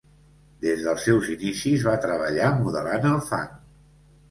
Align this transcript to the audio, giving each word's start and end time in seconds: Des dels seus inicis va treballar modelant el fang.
Des 0.63 0.79
dels 0.85 1.05
seus 1.09 1.29
inicis 1.35 1.85
va 1.89 1.95
treballar 2.07 2.51
modelant 2.65 3.09
el 3.13 3.23
fang. 3.31 3.57